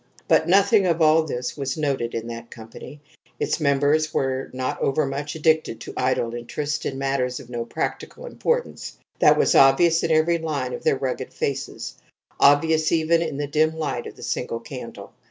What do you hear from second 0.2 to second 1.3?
But nothing of all